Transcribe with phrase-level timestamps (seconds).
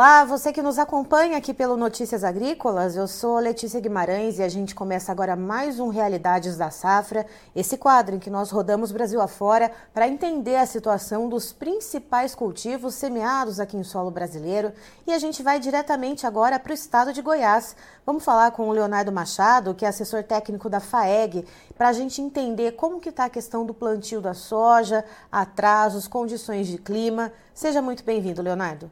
[0.00, 4.48] Olá, você que nos acompanha aqui pelo Notícias Agrícolas, eu sou Letícia Guimarães e a
[4.48, 9.20] gente começa agora mais um Realidades da Safra, esse quadro em que nós rodamos Brasil
[9.20, 14.72] afora para entender a situação dos principais cultivos semeados aqui em solo brasileiro
[15.06, 17.76] e a gente vai diretamente agora para o estado de Goiás.
[18.06, 21.44] Vamos falar com o Leonardo Machado, que é assessor técnico da FAEG,
[21.76, 26.68] para a gente entender como que está a questão do plantio da soja, atrasos, condições
[26.68, 27.30] de clima.
[27.52, 28.90] Seja muito bem-vindo, Leonardo.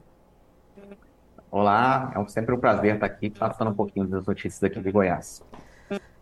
[1.51, 5.43] Olá, é sempre um prazer estar aqui passando um pouquinho das notícias aqui de Goiás.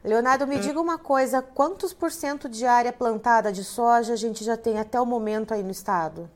[0.04, 4.44] Leonardo, me diga uma coisa: quantos por cento de área plantada de soja a gente
[4.44, 6.30] já tem até o momento aí no estado?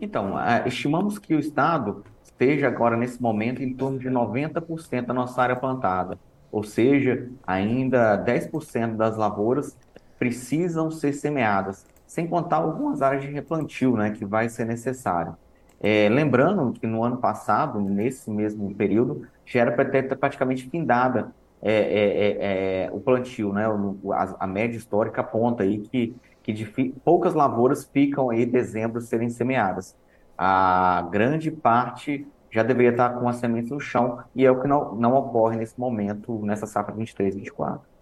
[0.00, 0.34] Então,
[0.66, 5.54] estimamos que o estado esteja agora, nesse momento, em torno de 90% da nossa área
[5.54, 6.18] plantada.
[6.50, 9.76] Ou seja, ainda 10% das lavouras
[10.18, 15.36] precisam ser semeadas, sem contar algumas áreas de replantio, né, que vai ser necessário.
[15.80, 21.32] É, lembrando que no ano passado, nesse mesmo período, já era para ter praticamente findada
[21.60, 23.64] é, é, é, é o plantio, né?
[24.12, 26.66] A, a, média histórica aponta aí que, que de
[27.04, 29.96] poucas lavouras ficam aí em dezembro serem semeadas.
[30.36, 34.68] A grande parte já deveria estar com as sementes no chão e é o que
[34.68, 37.93] não, não ocorre nesse momento, nessa safra 23, 24.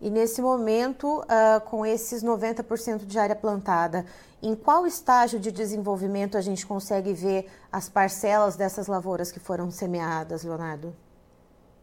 [0.00, 4.06] E nesse momento, uh, com esses 90% de área plantada,
[4.42, 9.70] em qual estágio de desenvolvimento a gente consegue ver as parcelas dessas lavouras que foram
[9.70, 10.94] semeadas, Leonardo?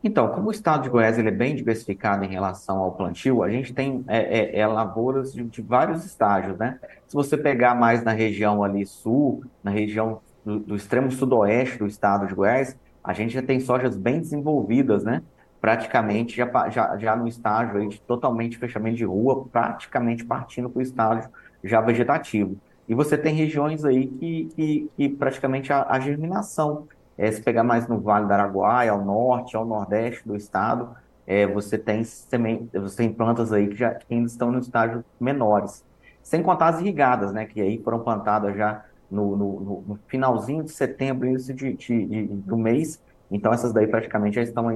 [0.04, 3.50] Então, como o estado de Goiás ele é bem diversificado em relação ao plantio, a
[3.50, 6.80] gente tem é, é, é lavouras de, de, vários estágios, né?
[7.08, 11.88] Se você pegar mais na região ali sul, na região do, do extremo sudoeste do
[11.88, 15.24] estado de Goiás, a gente já tem sojas bem desenvolvidas, né?
[15.60, 20.80] Praticamente já, já, já no estágio aí de totalmente fechamento de rua, praticamente partindo para
[20.80, 21.30] o estágio
[21.64, 22.58] já vegetativo.
[22.88, 27.64] E você tem regiões aí que, que, que praticamente a, a germinação, é, se pegar
[27.64, 32.70] mais no Vale do Araguaia, ao norte, ao nordeste do estado, é, você, tem semente,
[32.80, 35.84] você tem plantas aí que, já, que ainda estão no estágio menores.
[36.24, 40.72] Sem contar as irrigadas, né, que aí foram plantadas já no, no, no finalzinho de
[40.72, 43.02] setembro, início de, de, de, do mês,
[43.32, 44.68] então essas daí praticamente já estão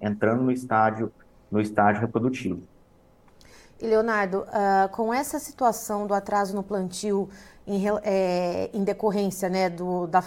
[0.00, 1.12] entrando no estágio,
[1.50, 2.62] no estágio reprodutivo.
[3.80, 7.28] E Leonardo, uh, com essa situação do atraso no plantio
[7.66, 10.22] em, é, em decorrência né, do, da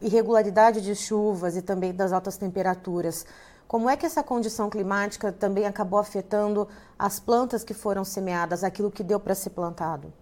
[0.00, 3.26] irregularidade de chuvas e também das altas temperaturas,
[3.66, 6.68] como é que essa condição climática também acabou afetando
[6.98, 10.12] as plantas que foram semeadas, aquilo que deu para ser plantado?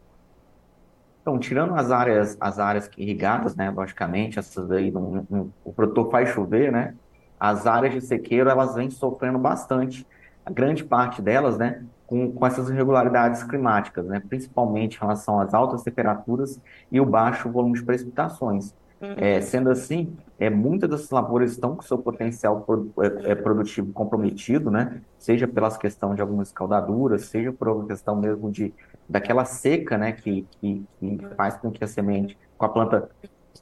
[1.20, 6.10] Então, tirando as áreas, as áreas irrigadas, né, logicamente, essas aí, não, não, o produtor
[6.10, 6.94] faz chover, né,
[7.38, 10.06] as áreas de sequeiro, elas vêm sofrendo bastante,
[10.44, 15.52] a grande parte delas, né, com, com essas irregularidades climáticas, né, principalmente em relação às
[15.52, 16.60] altas temperaturas
[16.90, 18.74] e o baixo volume de precipitações.
[19.00, 19.14] Uhum.
[19.16, 23.92] É, sendo assim, é, muitas dessas lavouras estão com seu potencial pro, é, é, produtivo
[23.92, 25.00] comprometido, né?
[25.18, 28.74] Seja pelas questões de algumas escaldaduras, seja por uma questão mesmo de
[29.08, 30.12] daquela seca, né?
[30.12, 33.08] Que, que, que faz com que a semente, com a planta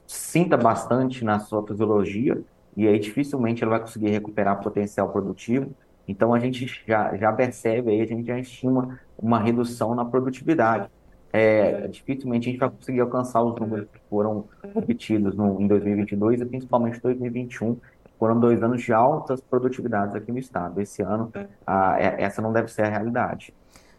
[0.05, 2.41] sinta bastante na sua fisiologia
[2.75, 5.73] e aí dificilmente ela vai conseguir recuperar potencial produtivo.
[6.07, 10.89] Então a gente já, já percebe aí, a gente já estima uma redução na produtividade
[11.31, 16.41] é, dificilmente a gente vai conseguir alcançar os números que foram obtidos no, em 2022
[16.41, 17.77] e principalmente 2021.
[18.17, 20.81] Foram dois anos de altas produtividades aqui no estado.
[20.81, 21.31] Esse ano,
[21.65, 23.53] a, é, essa não deve ser a realidade.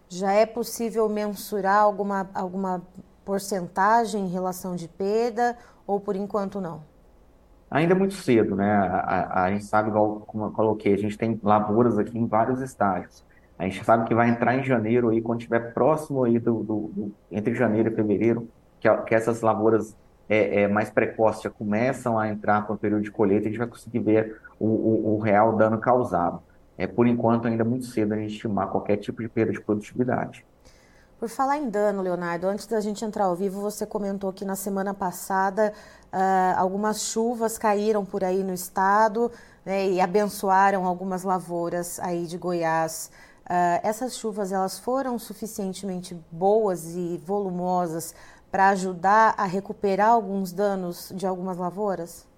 [0.09, 2.83] Já é possível mensurar alguma, alguma
[3.25, 6.83] porcentagem em relação de perda ou por enquanto não?
[7.71, 8.73] Ainda é muito cedo, né?
[8.73, 12.27] A, a, a gente sabe, igual como eu coloquei, a gente tem lavouras aqui em
[12.27, 13.25] vários estágios.
[13.61, 16.91] A gente sabe que vai entrar em janeiro aí, quando estiver próximo aí do, do,
[16.95, 18.49] do, entre janeiro e fevereiro,
[18.81, 19.95] que, que essas lavouras
[20.27, 23.59] é, é, mais precoces já começam a entrar para o período de colheita, a gente
[23.59, 26.41] vai conseguir ver o, o, o, real dano causado.
[26.79, 29.61] É, por enquanto, ainda é muito cedo a gente estimar qualquer tipo de perda de
[29.61, 30.43] produtividade.
[31.19, 34.57] Por falar em dano, Leonardo, antes da gente entrar ao vivo, você comentou que na
[34.57, 35.71] semana passada
[36.11, 39.31] uh, algumas chuvas caíram por aí no estado
[39.67, 43.11] né, e abençoaram algumas lavouras aí de Goiás.
[43.51, 48.15] Uh, essas chuvas elas foram suficientemente boas e volumosas
[48.49, 52.29] para ajudar a recuperar alguns danos de algumas lavouras?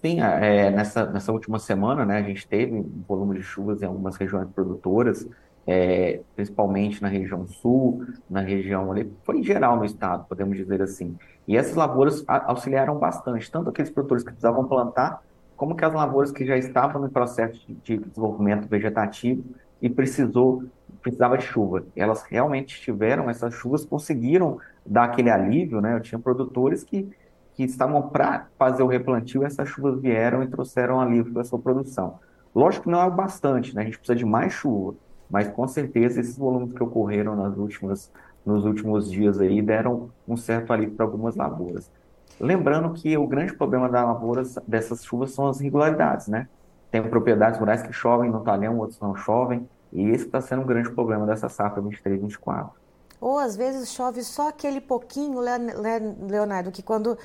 [0.00, 3.84] Sim, é, nessa, nessa última semana, né, a gente teve um volume de chuvas em
[3.84, 5.28] algumas regiões produtoras,
[5.66, 10.80] é, principalmente na região sul, na região ali, foi em geral no estado, podemos dizer
[10.80, 11.14] assim.
[11.46, 15.22] E essas lavouras auxiliaram bastante, tanto aqueles produtores que precisavam plantar,
[15.58, 19.44] como que as lavouras que já estavam no processo de, de desenvolvimento vegetativo
[19.82, 20.64] e precisou
[21.02, 21.84] precisava de chuva.
[21.96, 25.94] Elas realmente tiveram essas chuvas, conseguiram dar aquele alívio, né?
[25.96, 27.10] Eu tinha produtores que,
[27.54, 32.20] que estavam para fazer o replantio, essas chuvas vieram e trouxeram alívio para sua produção.
[32.54, 33.82] Lógico que não é o bastante, né?
[33.82, 34.94] A gente precisa de mais chuva,
[35.28, 38.12] mas com certeza esses volumes que ocorreram nas últimas,
[38.46, 41.90] nos últimos dias aí deram um certo alívio para algumas lavouras.
[42.38, 46.48] Lembrando que o grande problema das lavouras, dessas chuvas, são as irregularidades, né?
[46.92, 50.66] Tem propriedades rurais que chovem no talhão, outros não chovem, e esse está sendo um
[50.66, 52.70] grande problema dessa safra 23 24.
[53.18, 57.16] Ou às vezes chove só aquele pouquinho, Leonardo, que quando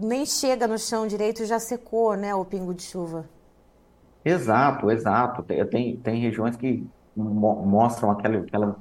[0.00, 3.26] nem chega no chão direito já secou, né, o pingo de chuva.
[4.24, 5.42] Exato, exato.
[5.42, 8.76] Tem, tem regiões que mostram aquela, aquela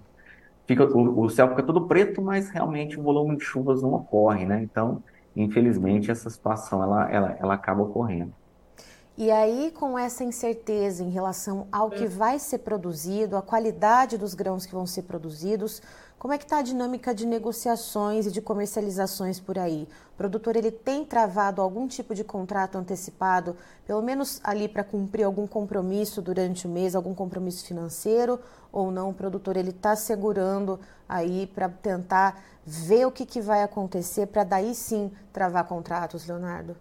[0.66, 4.46] fica o, o, céu fica todo preto, mas realmente o volume de chuvas não ocorre,
[4.46, 4.62] né?
[4.64, 5.04] Então,
[5.36, 8.34] infelizmente, essa situação ela, ela, ela acaba ocorrendo.
[9.22, 14.34] E aí, com essa incerteza em relação ao que vai ser produzido, a qualidade dos
[14.34, 15.82] grãos que vão ser produzidos,
[16.18, 19.90] como é que está a dinâmica de negociações e de comercializações por aí?
[20.14, 25.26] O produtor ele tem travado algum tipo de contrato antecipado, pelo menos ali para cumprir
[25.26, 28.40] algum compromisso durante o mês, algum compromisso financeiro
[28.72, 29.10] ou não?
[29.10, 30.80] O produtor ele está segurando
[31.10, 36.78] aí para tentar ver o que, que vai acontecer para daí sim travar contratos, Leonardo?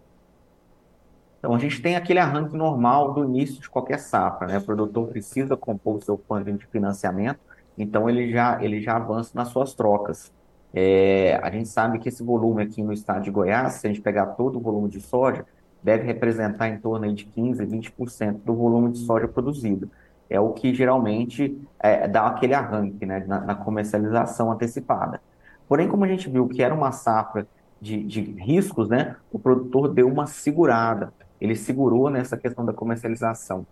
[1.39, 4.57] Então, a gente tem aquele arranque normal do início de qualquer safra, né?
[4.57, 7.39] O produtor precisa compor o seu funding de financiamento,
[7.77, 10.33] então ele já, ele já avança nas suas trocas.
[10.73, 14.01] É, a gente sabe que esse volume aqui no estado de Goiás, se a gente
[14.01, 15.45] pegar todo o volume de soja,
[15.81, 19.89] deve representar em torno de 15%, 20% do volume de soja produzido.
[20.29, 25.21] É o que geralmente é, dá aquele arranque né, na, na, comercialização antecipada.
[25.67, 27.47] Porém, como a gente viu que era uma safra
[27.81, 33.65] de, de riscos, né, o produtor deu uma segurada ele segurou nessa questão da comercialização.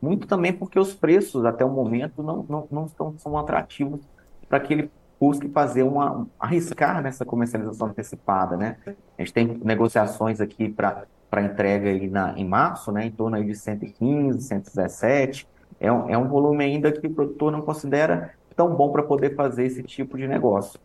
[0.00, 4.00] Muito também porque os preços, até o momento, não, não, não estão, são atrativos
[4.48, 4.90] para que ele
[5.20, 8.76] busque fazer uma, arriscar nessa comercialização antecipada, né?
[9.16, 11.06] A gente tem negociações aqui para
[11.40, 15.46] entrega aí na, em março, né, em torno aí de 115, 117,
[15.78, 19.34] é um, é um volume ainda que o produtor não considera tão bom para poder
[19.34, 20.78] fazer esse tipo de negócio.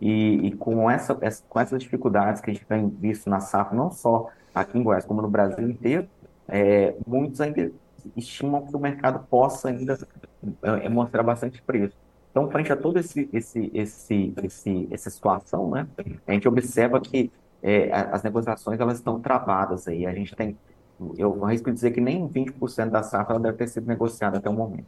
[0.00, 1.14] E, e com, essa,
[1.48, 5.04] com essas dificuldades que a gente tem visto na safra, não só aqui em Goiás,
[5.04, 6.08] como no Brasil inteiro,
[6.48, 7.70] é, muitos ainda
[8.16, 9.98] estimam que o mercado possa ainda
[10.62, 11.96] é, mostrar bastante preço.
[12.30, 15.86] Então, frente a toda esse, esse, esse, esse, essa situação, né,
[16.26, 17.30] a gente observa que
[17.62, 20.06] é, as negociações elas estão travadas aí.
[20.06, 20.56] A gente tem,
[21.16, 24.86] eu arrisco dizer que nem 20% da safra deve ter sido negociada até o momento.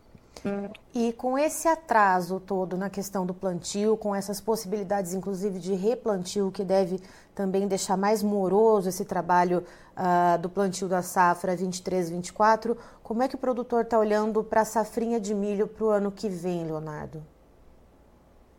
[0.92, 6.50] E com esse atraso todo na questão do plantio, com essas possibilidades, inclusive, de replantio,
[6.50, 7.00] que deve
[7.34, 9.62] também deixar mais moroso esse trabalho
[9.96, 14.64] uh, do plantio da safra 23-24, como é que o produtor está olhando para a
[14.64, 17.22] safrinha de milho para o ano que vem, Leonardo?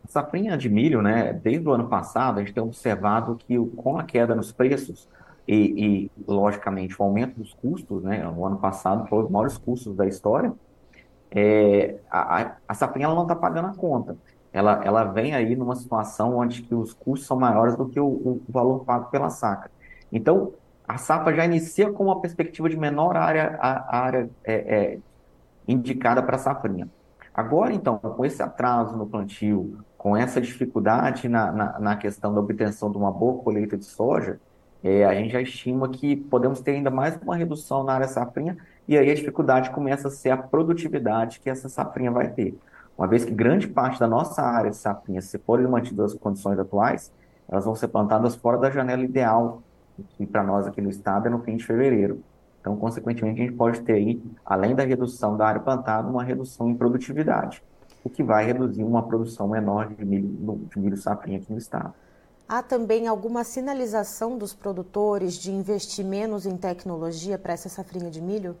[0.04, 3.98] A safrinha de milho, né, desde o ano passado, a gente tem observado que com
[3.98, 5.08] a queda nos preços
[5.46, 9.94] e, e logicamente, o aumento dos custos, né, o ano passado foi os maiores custos
[9.94, 10.52] da história,
[11.34, 14.16] é, a, a safrinha ela não está pagando a conta.
[14.52, 18.06] Ela, ela vem aí numa situação onde que os custos são maiores do que o,
[18.06, 19.68] o valor pago pela saca.
[20.12, 20.52] Então,
[20.86, 24.98] a safra já inicia com uma perspectiva de menor área, a, área é, é,
[25.66, 26.88] indicada para a safrinha.
[27.34, 32.38] Agora, então, com esse atraso no plantio, com essa dificuldade na, na, na questão da
[32.40, 34.38] obtenção de uma boa colheita de soja,
[34.84, 38.56] é, a gente já estima que podemos ter ainda mais uma redução na área safrinha
[38.86, 42.58] e aí a dificuldade começa a ser a produtividade que essa safrinha vai ter.
[42.96, 46.58] Uma vez que grande parte da nossa área de safrinha, se forem mantidas as condições
[46.58, 47.12] atuais,
[47.48, 49.62] elas vão ser plantadas fora da janela ideal,
[50.10, 52.22] que para nós aqui no estado é no fim de fevereiro.
[52.60, 56.70] Então, consequentemente, a gente pode ter aí, além da redução da área plantada, uma redução
[56.70, 57.62] em produtividade,
[58.02, 61.92] o que vai reduzir uma produção menor de milho, de milho safrinha aqui no estado.
[62.48, 68.20] Há também alguma sinalização dos produtores de investir menos em tecnologia para essa safrinha de
[68.20, 68.56] milho?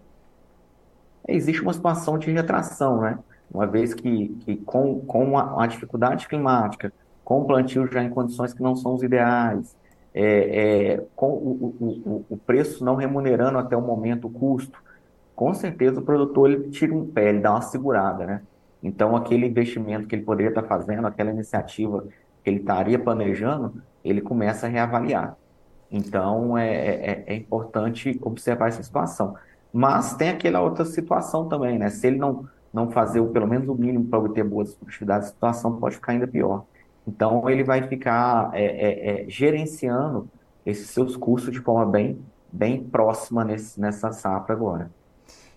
[1.34, 3.18] Existe uma situação de retração, né?
[3.52, 6.92] Uma vez que, que com, com a, a dificuldade climática,
[7.24, 9.76] com o plantio já em condições que não são os ideais,
[10.12, 14.78] é, é, com o, o, o, preço não remunerando até o momento o custo,
[15.34, 18.42] com certeza o produtor ele tira um pé, ele dá uma segurada, né?
[18.82, 22.06] Então, aquele investimento que ele poderia estar fazendo, aquela iniciativa
[22.42, 25.36] que ele estaria planejando, ele começa a reavaliar.
[25.90, 29.34] Então, é, é, é importante observar essa situação.
[29.76, 31.90] Mas tem aquela outra situação também, né?
[31.90, 35.30] Se ele não, não fazer o, pelo menos o mínimo para obter boas produtividades, a
[35.32, 36.64] situação pode ficar ainda pior.
[37.04, 40.28] Então, ele vai ficar é, é, é, gerenciando
[40.64, 44.92] esses seus custos de forma bem, bem próxima nesse, nessa safra agora.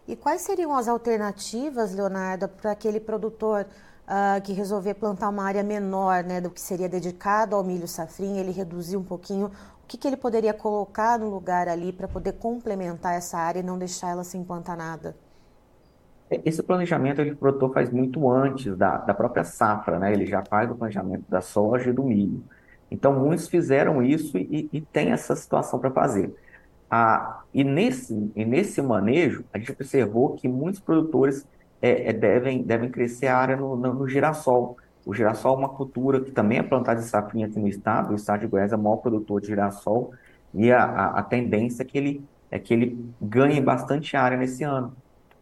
[0.08, 3.68] E quais seriam as alternativas, Leonardo, para aquele produtor
[4.08, 8.42] uh, que resolver plantar uma área menor né, do que seria dedicado ao milho safrinha,
[8.42, 9.52] ele reduzir um pouquinho
[9.88, 13.78] que, que ele poderia colocar no lugar ali para poder complementar essa área e não
[13.78, 15.16] deixar ela se empantanada?
[16.30, 20.12] Esse planejamento ele produtor faz muito antes da, da própria safra, né?
[20.12, 22.44] Ele já faz o planejamento da soja e do milho.
[22.92, 26.36] Então, muitos fizeram isso e, e tem essa situação para fazer.
[26.90, 31.46] Ah, e, nesse, e nesse manejo, a gente observou que muitos produtores
[31.82, 34.78] é, é, devem, devem crescer a área no, no, no, girassol.
[35.08, 38.12] O girassol é uma cultura que também é plantada de safrinha aqui no estado.
[38.12, 40.12] O estado de Goiás é o maior produtor de girassol
[40.54, 44.66] e a, a, a tendência é que, ele, é que ele ganhe bastante área nesse
[44.66, 44.94] ano,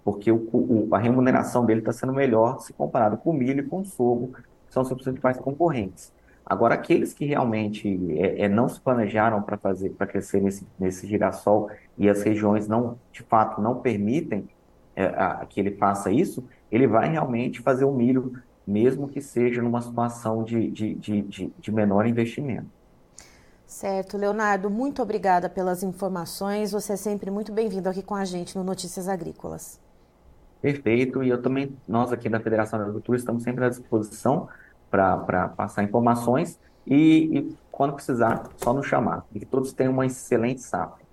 [0.04, 3.64] porque o, o, a remuneração dele está sendo melhor se comparado com o milho e
[3.64, 6.14] com o que são seus principais concorrentes.
[6.46, 11.08] Agora, aqueles que realmente é, é, não se planejaram para fazer, para crescer nesse, nesse
[11.08, 14.48] girassol e as regiões não, de fato, não permitem
[14.96, 18.32] é, a, que ele faça isso, ele vai realmente fazer o milho,
[18.66, 22.68] mesmo que seja numa situação de, de, de, de, menor investimento.
[23.66, 26.72] Certo, Leonardo, muito obrigada pelas informações.
[26.72, 29.80] Você é sempre muito bem-vindo aqui com a gente no Notícias Agrícolas.
[30.62, 34.48] Perfeito, e eu também, nós aqui da Federação da Agricultura estamos sempre à disposição
[34.90, 39.26] para passar informações e, e, quando precisar, só nos chamar.
[39.34, 41.05] E que todos tenham uma excelente safra.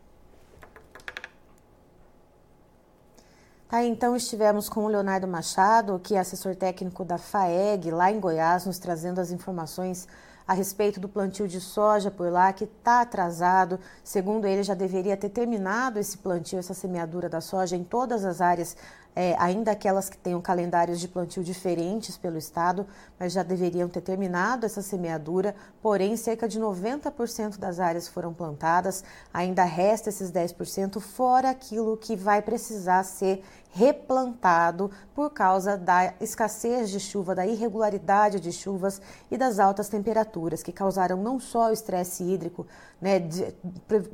[3.73, 8.21] Tá, então estivemos com o Leonardo Machado, que é assessor técnico da FAEG, lá em
[8.21, 10.07] Goiás, nos trazendo as informações
[10.47, 13.81] a respeito do plantio de soja por lá, que está atrasado.
[14.05, 18.43] Segundo ele, já deveria ter terminado esse plantio, essa semeadura da soja em todas as
[18.43, 18.77] áreas
[19.15, 22.87] é, ainda aquelas que tenham calendários de plantio diferentes pelo estado,
[23.19, 29.05] mas já deveriam ter terminado essa semeadura, porém cerca de 90% das áreas foram plantadas,
[29.33, 36.91] ainda resta esses 10%, fora aquilo que vai precisar ser replantado por causa da escassez
[36.91, 39.01] de chuva, da irregularidade de chuvas
[39.31, 42.67] e das altas temperaturas que causaram não só o estresse hídrico,
[43.01, 43.19] né,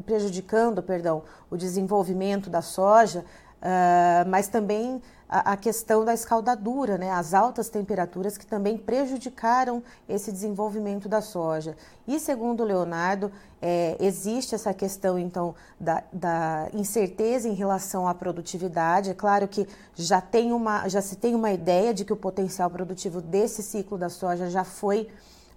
[0.07, 3.25] prejudicando, perdão, o desenvolvimento da soja,
[3.61, 9.83] Uh, mas também a, a, questão da escaldadura, né, as altas temperaturas que também prejudicaram
[10.09, 11.77] esse desenvolvimento da soja.
[12.07, 18.15] E segundo o Leonardo, é, existe essa questão então da, da, incerteza em relação à
[18.15, 19.11] produtividade.
[19.11, 22.71] É claro que já, tem uma, já se tem uma ideia de que o potencial
[22.71, 25.09] produtivo desse ciclo da soja já foi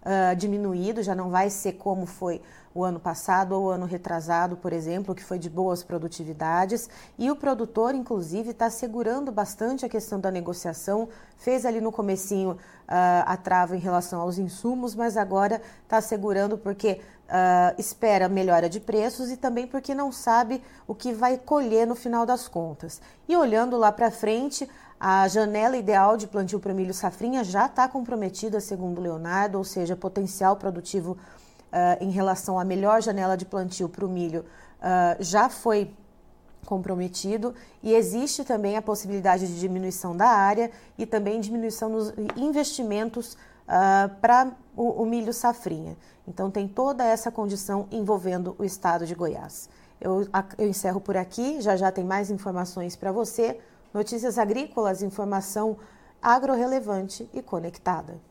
[0.01, 2.41] uh, diminuído, já não vai ser como foi
[2.73, 6.89] o ano passado ou o ano retrasado, por exemplo, que foi de boas produtividades.
[7.17, 11.09] E o produtor, inclusive, está segurando bastante a questão da negociação.
[11.37, 12.57] Fez ali no comecinho uh,
[13.25, 18.79] a trava em relação aos insumos, mas agora está segurando porque uh, espera melhora de
[18.79, 23.01] preços e também porque não sabe o que vai colher no final das contas.
[23.27, 27.87] E olhando lá para frente, a janela ideal de plantio para milho safrinha já está
[27.87, 31.17] comprometida, segundo Leonardo, ou seja, potencial produtivo
[31.71, 34.45] uh, em relação à melhor janela de plantio para o milho
[34.81, 35.93] uh, já foi
[36.65, 43.33] comprometido e existe também a possibilidade de diminuição da área e também diminuição nos investimentos
[43.33, 45.97] uh, para o, o, milho safrinha.
[46.27, 49.69] Então tem toda essa condição envolvendo o estado de Goiás.
[49.99, 53.59] Eu, eu encerro por aqui, já já tem mais informações para você.
[53.93, 55.77] Notícias agrícolas, informação
[56.21, 58.30] agro-relevante e conectada.